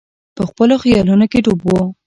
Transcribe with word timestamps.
په 0.35 0.43
خپلو 0.49 0.75
خیالونو 0.83 1.25
کې 1.31 1.43
ډوب 1.45 1.59
وو. 1.65 1.81